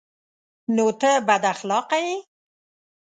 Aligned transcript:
_نو 0.75 0.85
ته 1.01 1.11
بد 1.27 1.43
اخلاقه 1.53 1.97
يې؟ 2.05 2.15